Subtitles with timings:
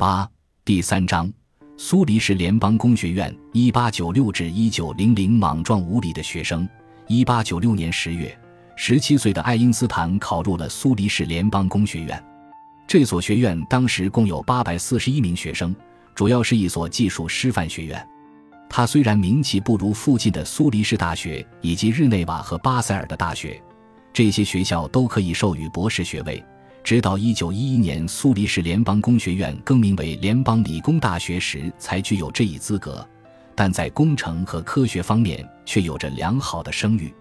[0.00, 0.26] 八
[0.64, 1.30] 第三章，
[1.76, 6.66] 苏黎世联邦工学院（一八九六至一九零零）莽撞无理的学生。
[7.06, 8.34] 一八九六年十月，
[8.76, 12.24] 十七岁的爱因斯坦考入了苏黎世联邦工学院。
[12.86, 15.76] 这所学院当时共有八百四十一名学生，
[16.14, 18.08] 主要是一所技术师范学院。
[18.70, 23.62] 它虽然名气不如附近的苏黎世大学以及日内瓦和巴塞尔的大学，
[24.14, 26.42] 这些学校都可以授予博士学位。
[26.82, 33.06] 直到一九一一年，苏黎世联邦工学院更名为联邦理工大学时，才具有这一资格。
[33.54, 37.12] 但在工程和科学方面却有着良好的声誉。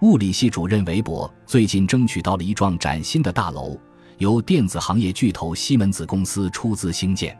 [0.00, 3.76] 物理系主任韦伯最近争取到了一幢崭新的大楼，
[4.18, 7.36] 由电子行业巨头西门子公司出资兴建。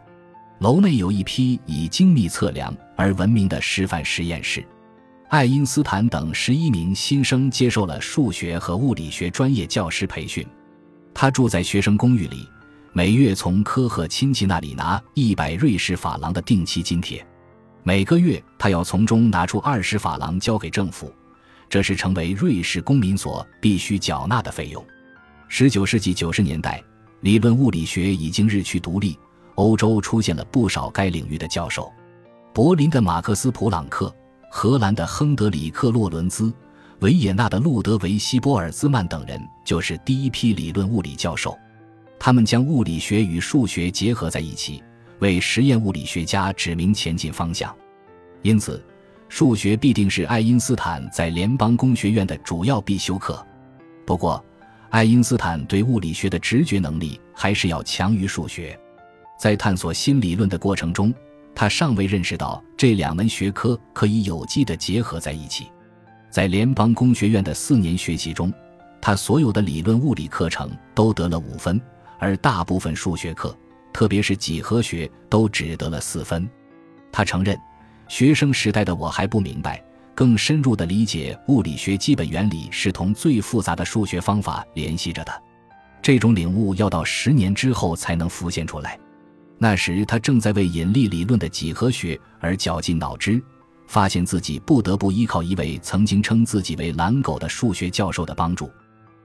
[0.58, 4.64] 楼内有一批以精密测量而闻名的示范实验室。
[5.28, 10.46] 爱因斯坦等十一名新生接受了数学和物理学专业教师培训。
[11.14, 12.48] 他住在学生公寓里，
[12.92, 17.24] 每月从科赫亲戚那里拿一百瑞士法郎的定期津贴，
[17.82, 21.12] 每个月他要从中拿出二十法郎交给政府，
[21.68, 24.84] 这是成为瑞士公民所必须缴纳的费用。
[25.48, 26.82] 十九世纪九十年代，
[27.20, 29.18] 理论物理学已经日趋独立，
[29.54, 31.92] 欧洲出现了不少该领域的教授，
[32.52, 34.14] 柏林的马克思·普朗克，
[34.50, 36.52] 荷兰的亨德里克·洛伦兹。
[37.02, 41.58] 维也纳的路德维希·波尔兹曼等人就是第一批理论物理教授，
[42.16, 44.80] 他们将物理学与数学结合在一起，
[45.18, 47.74] 为实验物理学家指明前进方向。
[48.42, 48.80] 因此，
[49.28, 53.44] 数学必定是爱因斯坦在联邦工学院的主要必修课。
[54.06, 54.42] 不过，
[54.90, 58.78] 爱因斯坦对物理学的直觉能力还是要强于数学。
[59.36, 61.12] 在探索新理论的过程中，
[61.52, 65.66] 他尚未认识到这两门学科可以有机地结合在一起。
[66.32, 68.50] 在联邦工学院的四年学习中，
[69.02, 71.78] 他所有的理论物理课程都得了五分，
[72.18, 73.54] 而大部分数学课，
[73.92, 76.48] 特别是几何学，都只得了四分。
[77.12, 77.54] 他承认，
[78.08, 79.84] 学生时代的我还不明白，
[80.14, 85.42] 更深入的理解物理学基本原理是同最复杂的数学方法联系着的。
[86.00, 88.98] 这种领悟要到十年之后才能浮现出来。
[89.58, 93.40] 那时他正在为引力理论的几何学而绞尽脑汁。
[93.86, 98.70] 发现自己不得不依靠一位曾经称自己为“懒狗”的数学教授的帮助，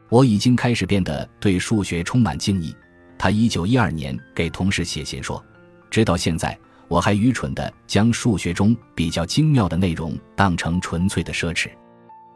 [0.10, 2.76] 我已经开始变得对数学充满敬意。
[3.18, 5.44] 他一九一二年给同事写信说
[5.90, 6.58] ：“直到现在，
[6.88, 11.70] 我还愚蠢地将数学中比较精妙的内容当成纯粹的奢侈。”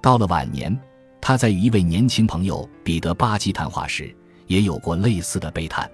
[0.02, 0.76] 到了晚年，
[1.20, 4.16] 他在与一位年轻朋友彼得·巴基谈话时，
[4.48, 5.90] 也有过类似的悲叹。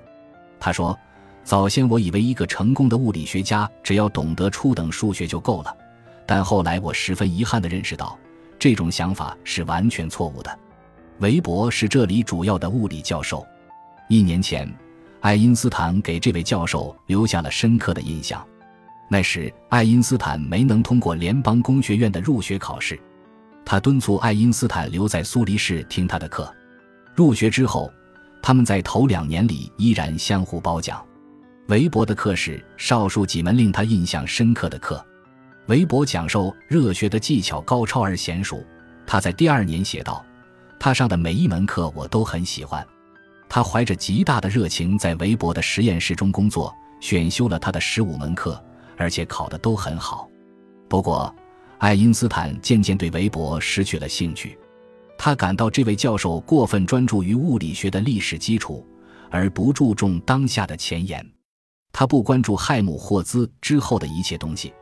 [0.60, 0.98] 他说
[1.44, 5.76] ：“早先我以为一个成功的物理学家只要懂得初等数学就够了。”
[6.28, 8.20] 但后来，我十分遗憾地认识到，
[8.60, 10.60] 这种想法是完全错误的。
[11.20, 13.44] 韦伯是这里主要的物理教授。
[14.10, 14.72] 一年前，
[15.22, 18.46] 爱因斯坦给这位教授留下了深刻的印象。
[19.10, 23.00] 那时，爱因斯坦没能通过联邦工学院的入学考试。
[23.66, 26.54] 他敦促爱因斯坦留在苏黎世听他的课。
[27.16, 27.90] 入学之后，
[28.44, 31.02] 他们在头两年里依然相互褒奖。
[31.68, 35.06] 韦伯的课是少数几门令他印象深刻的课。
[35.68, 38.64] 韦伯讲授热学的技巧高超而娴熟，
[39.06, 40.26] 他在第二年写道
[40.80, 42.86] ：“他上的每一门课我都很喜欢。”
[43.50, 48.62] 他怀着极大的热情在韦伯的实验室中工作，选修了他的十五门课，
[48.96, 50.30] 而且考得都很好。
[50.88, 51.34] 不过，
[51.80, 54.58] 爱因斯坦渐渐对韦伯失去了兴趣，
[55.18, 58.88] 他感到这位教授过分专注于物理学的历史基础，
[59.30, 61.26] 而不注重当下的前沿。
[61.92, 64.74] 他不关注亥姆霍兹之后的一切东西。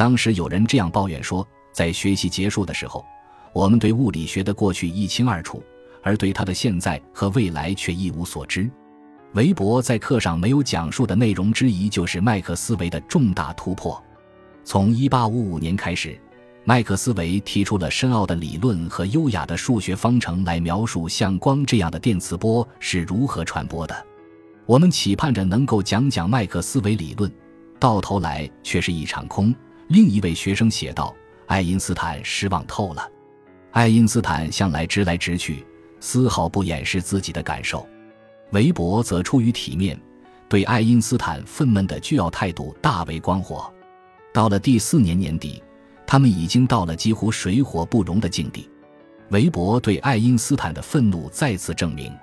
[0.00, 3.04] 当时有人这样抱怨说，在学习结束的时候，
[3.52, 5.62] 我们对物理学的过去一清二楚，
[6.02, 8.70] 而对它的现在和未来却一无所知。
[9.34, 14.02] 韦伯在课上没有讲述的内容之一，就是麦克斯韦的重大突破。
[14.64, 16.18] 从1855年开始，
[16.64, 24.06] 麦克斯韦提出了深奥的理论和优雅的数学方程来描述像光这样的电磁波是如何传播的。
[24.64, 27.30] 我们期盼着能够讲讲麦克斯韦理论，
[27.78, 29.54] 到头来却是一场空。
[29.90, 31.12] 另一位学生写道
[31.48, 33.10] ：“爱因斯坦失望透了。
[33.72, 35.66] 爱因斯坦向来直来直去，
[35.98, 37.84] 丝毫不掩饰自己的感受。
[38.52, 40.00] 韦伯则出于体面，
[40.48, 43.68] 对爱因斯坦愤懑的倨傲态度大为光火。
[44.32, 45.60] 到了第四年年底，
[46.06, 48.70] 他们已经到了几乎水火不容的境地。
[49.30, 52.16] 韦伯对爱因斯坦的愤怒再次证明，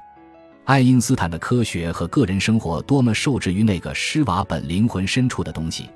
[0.63, 5.89] 爱因斯坦的科学和个人生活多么受制于那个施瓦本灵魂深处的东西。”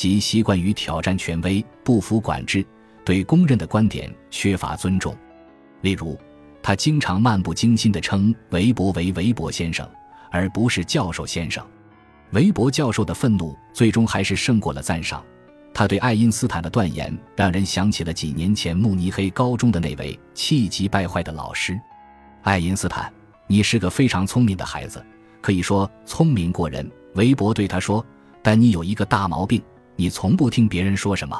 [0.00, 2.64] 即习惯于挑战权威、不服管制，
[3.04, 5.14] 对公认的观点缺乏尊重。
[5.82, 6.18] 例如，
[6.62, 9.86] 他经常漫不经心地称韦伯为韦伯先生，
[10.30, 11.62] 而不是教授先生。
[12.30, 15.22] 韦伯教授的愤怒最终还是胜过了赞赏。
[15.74, 21.78] 他对爱因斯坦的断言让人想起了几年前慕尼黑高中的那位气急败坏的老师。
[22.40, 23.12] 爱因斯坦，
[23.46, 25.04] 你是个非常聪明的孩子，
[25.42, 26.90] 可以说聪明过人。
[27.16, 28.02] 韦伯对他说
[28.42, 29.62] ：“但你有一个大毛病，
[30.00, 31.38] 你从不听别人说什么。”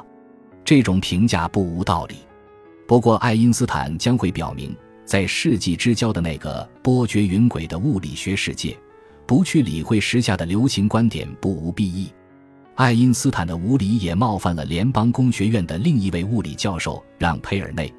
[0.63, 2.17] 这种评价不无道理。
[2.87, 4.77] 不过，爱因斯坦将会表明，
[5.07, 8.77] 在世纪之交的那个波谲云诡的物理学世界，
[9.27, 12.13] 不去理会时下的流行观点不无裨益。
[12.75, 17.93] 爱因斯坦的无礼也冒犯了联邦工学院的另一位物理教授让·佩尔内，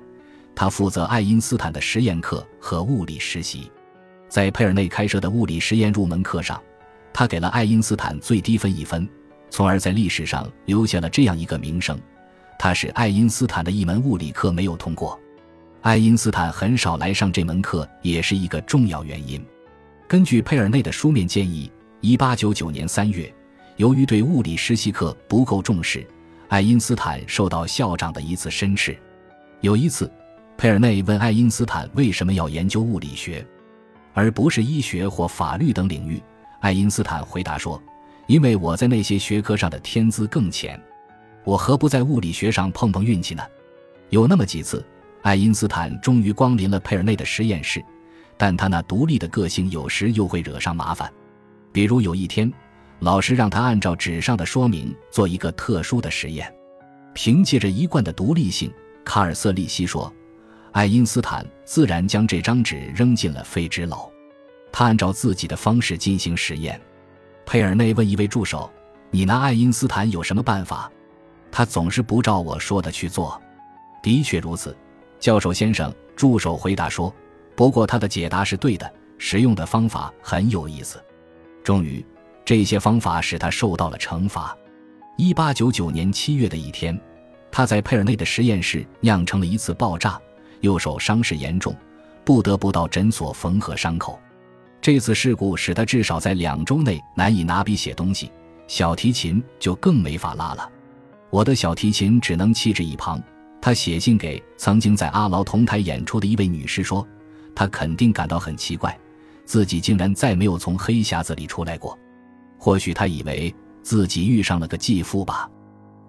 [0.56, 3.72] 他负责爱因斯坦的实验课和物理实习。
[4.30, 6.62] 在佩尔内开设的物理实验入门课上，
[7.12, 9.08] 他给了爱因斯坦最低分一分，
[9.52, 12.00] 从而在历史上留下了这样一个名声：
[12.58, 15.20] 他是爱因斯坦的一门物理课没有通过。
[15.82, 19.44] 爱因斯坦很少来上这门课也是一个重要原因。
[20.08, 21.72] 根据佩尔内的书面建议
[22.02, 23.32] ，1899年3月。
[23.78, 26.06] 由于对物理实习课不够重视，
[26.50, 28.96] 爱因斯坦受到校长的一次申斥。
[29.62, 30.12] 有一次，
[30.56, 33.44] 佩尔内问爱因斯坦为什么要研究物理学，
[34.14, 36.22] 而不是医学或法律等领域。
[36.60, 37.82] 爱因斯坦回答说
[38.32, 40.82] ：“因为我在那些学科上的天资更浅，
[41.44, 43.44] 我何不在物理学上碰碰运气呢？”
[44.10, 44.82] 有那么几次，
[45.22, 47.84] 爱因斯坦终于光临了佩尔内的实验室，
[48.38, 51.12] 但他那独立的个性有时又会惹上麻烦。
[51.74, 52.50] 比如有一天。
[53.02, 56.54] 老师让他按照纸上的说明做一个特殊的实验。
[57.16, 58.72] 凭借着一贯的独立性，
[59.04, 60.14] 卡尔瑟利希说
[60.72, 64.08] ：“爱因斯坦自然将这张纸扔进了废纸篓。
[64.72, 66.80] 他按照自己的方式进行实验。”
[67.52, 68.72] 佩尔内问一位助手
[69.12, 70.90] ：“你拿爱因斯坦有什么办法？”
[71.52, 73.42] 他总是不照我说的去做。
[74.02, 74.74] 的确如此，
[75.20, 75.94] 教授先生。
[76.16, 77.14] 助手回答说
[77.54, 81.04] ：“不过他的解答是对的，实用的方法很有意思。”
[81.62, 82.06] 终于。
[82.46, 84.56] 这些方法使他受到了惩罚。
[85.18, 86.98] 一八九九年七月的一天，
[87.52, 90.18] 他在佩尔内的实验室酿成了一次爆炸，
[90.62, 91.76] 右手伤势严重，
[92.24, 94.18] 不得不到诊所缝合伤口。
[94.82, 98.32] 这次事故使他至少在两周内难以拿笔写东西，
[98.68, 100.68] 小提琴就更没法拉了。
[101.30, 103.22] 我的小提琴只能弃置一旁。
[103.62, 107.08] 他写信给曾经在阿劳同台演出的一位女士说，
[107.56, 108.98] 他肯定感到很奇怪，
[109.46, 111.96] 自己竟然再没有从黑匣子里出来过。
[112.58, 115.48] 或许他以为自己遇上了个继父吧。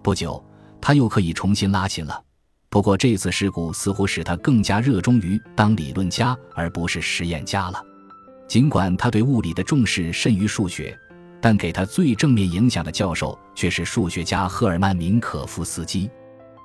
[0.01, 0.43] 不久，
[0.81, 2.19] 他又可以重新拉琴了。
[2.71, 7.79] 不过这次事故似乎使他更加热衷于当理论家而不是实验家了。
[8.47, 10.97] 尽管他对物理的重视甚于数学，
[11.41, 16.09] 但给他最正面影响的教授却是数学家赫尔曼·明可夫斯基。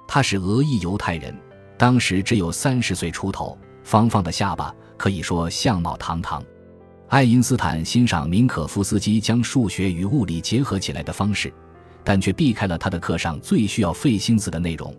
[0.07, 1.35] 他是俄裔犹太人，
[1.77, 6.43] 当时只有三十岁出头，方方的下巴，可以说相貌堂堂。
[7.09, 11.53] 爱因斯坦欣赏明可夫斯基将数学与物理结合起来的方式，
[12.05, 14.95] 但却避开了他的课上最需要费心思的内容。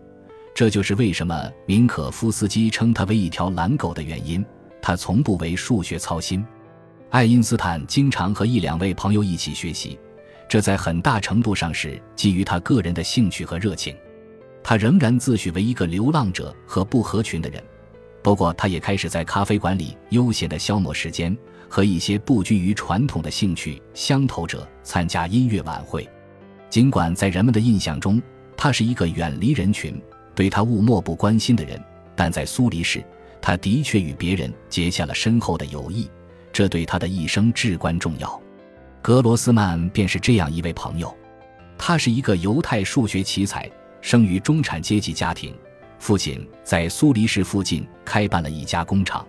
[0.54, 4.44] 这就是为什么明可夫斯基称他为一条懒狗的原因。
[4.82, 6.44] 他从不为数学操心。
[7.10, 9.98] 爱因斯坦经常和一两位朋友一起学习，
[10.48, 13.96] 这在很大程度上是基于他个人的兴趣和热情。
[14.62, 17.60] 他仍然自诩为一个流浪者和不合群的人。
[18.22, 21.36] 不过，他也开始在咖啡馆里悠闲地消磨时间，
[21.68, 26.08] 和一些不拘于传统的兴趣相投者参加音乐晚会。
[26.68, 28.22] 尽管在人们的印象中，
[28.56, 30.00] 他是一个远离人群、
[30.32, 31.82] 对他物漠不关心的人，
[32.14, 33.02] 但在苏黎世，
[33.42, 36.08] 他的确与别人结下了深厚的友谊，
[36.60, 38.38] 这对他的一生至关重要。
[39.00, 41.16] 格罗斯曼便是这样一位朋友。
[41.78, 43.66] 他是一个犹太数学奇才，
[44.02, 45.56] 生于中产阶级家庭。
[45.98, 49.26] 父亲在苏黎世附近开办了一家工厂。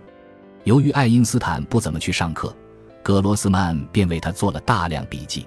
[0.64, 2.54] 由于爱因斯坦不怎么去上课，
[3.02, 5.46] 格罗斯曼便为他做了大量笔记。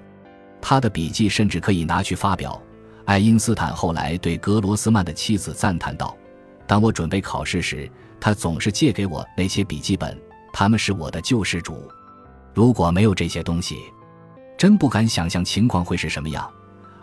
[0.59, 2.59] 他的笔记甚至可以拿去发表。
[3.05, 6.17] 爱因斯坦后来对格罗斯曼的妻子赞叹道
[6.65, 7.87] ：“当我准备考试时，
[8.19, 10.19] 他总是借给我那些笔记本，
[10.57, 11.91] 他们是我的救世主。
[12.53, 13.77] 如果没有这些东西，
[14.57, 16.49] 真不敢想象情况会是什么样。”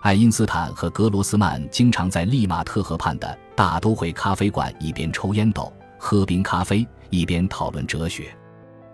[0.00, 8.34] 爱因斯坦和格罗斯曼经常在利马特河畔的大都会咖啡馆一边抽烟斗、喝冰咖啡，一边讨论哲学。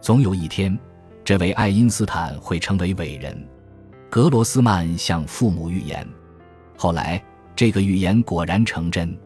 [0.00, 0.76] 总有一天，
[1.24, 3.48] 这位爱因斯坦会成为伟人。
[4.10, 6.04] 格罗斯曼向父母预言，
[6.76, 7.22] 后来
[7.54, 9.16] 这个预言果然成真。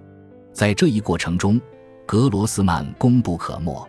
[0.52, 1.58] 在这一过程中，
[2.04, 3.88] 格罗斯曼功不可没，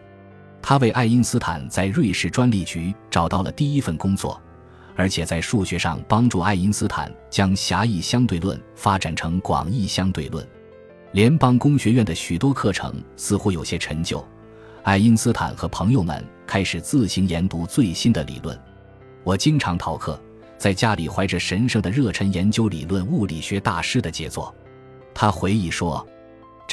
[0.64, 4.42] 他为爱因斯坦在瑞士专利局找到了第一份工作。
[4.96, 10.48] 而且在数学上帮助爱因斯坦将狭义相对论发展成广义相对论。
[11.14, 14.24] 联邦工学院的许多课程似乎有些陈旧，
[14.84, 18.56] 爱因斯坦和朋友们开始自行研读最新的理论。
[19.24, 20.22] 我经常逃课，
[20.60, 24.54] 在家里怀着神圣的热忱研究理论物理学大师的杰作。
[25.12, 26.08] 他回忆说，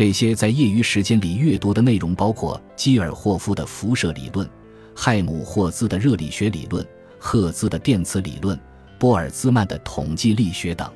[0.00, 4.49] 这些在业余时间里阅读的内容包括基尔霍夫的辐射理论、
[4.97, 6.83] 亥姆霍兹的热力学理论、
[7.19, 8.59] 赫兹的电磁理论、
[8.99, 10.90] 波尔兹曼的统计力学等。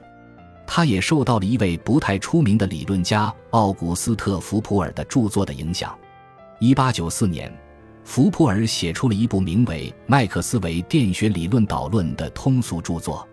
[0.67, 5.95] 他也受到了一位不太出名的理论家奥古斯特·福普尔的著作的影响。
[6.61, 7.53] 1894年，
[8.05, 13.29] 福普尔写出了一部名为《麦克斯韦电学理论导论》的通俗著作。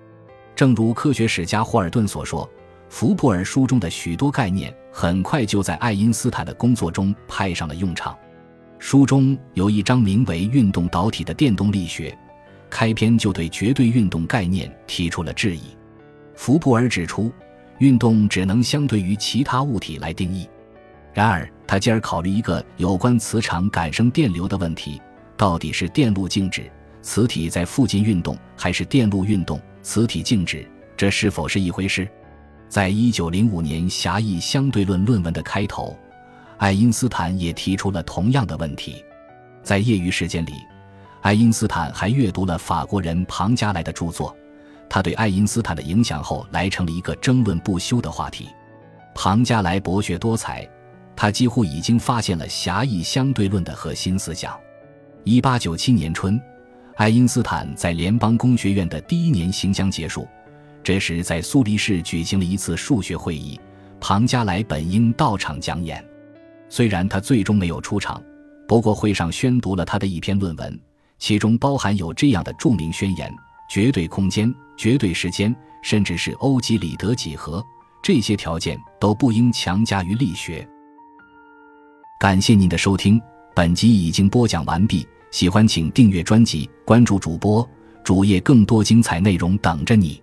[0.53, 2.47] 正如科学史家霍尔顿所说，
[2.91, 8.15] 福普尔书中的许多概念很快就在爱因斯坦的工作中派上了用场。
[8.79, 12.15] 书中有一章名为“运动导体的电动力学”，
[12.69, 15.61] 开篇就对绝对运动概念提出了质疑。
[16.35, 17.31] 福布尔指出，
[17.79, 20.49] 运动只能相对于其他物体来定义。
[21.13, 25.01] 然而，他进而考虑一个有关磁场感生电流的问题：
[25.37, 26.69] 到底是电路静止，
[27.01, 30.67] 磁体在附近运动，还是电路运动，磁体静止？
[30.97, 32.05] 这是否是一回事？
[32.71, 35.93] 在一九零五年狭义相对论论文的开头，
[36.57, 39.03] 爱因斯坦也提出了同样的问题。
[39.61, 40.53] 在业余时间里，
[41.19, 44.33] 爱因斯坦还阅读了法国人庞加莱的著作。
[44.87, 48.47] 他对爱因斯坦的影响后来成了一个争论不休的话题。
[49.13, 50.65] 庞加莱博学多才，
[51.13, 54.57] 他几乎已经发现了狭义相对论的核心思想。
[55.25, 56.41] 一八九七年春，
[56.95, 60.25] 爱因斯坦在联邦工学院的第一年行将结束，
[60.83, 63.59] 这时在苏黎世举行了一次数学会议，
[63.99, 66.03] 庞加莱本应到场讲演，
[66.69, 68.21] 虽然他最终没有出场，
[68.67, 70.79] 不过会上宣读了他的一篇论文，
[71.19, 73.31] 其中包含有这样的著名宣言：
[73.69, 74.53] 绝对空间。
[74.77, 77.63] 绝对时间，甚至是欧几里得几何，
[78.01, 80.67] 这些条件都不应强加于力学。
[82.19, 83.21] 感谢您的收听，
[83.53, 85.07] 本集已经播讲完毕。
[85.29, 87.67] 喜欢请订阅专辑，关注主播
[88.03, 90.19] 主页，更多精彩内容等着你。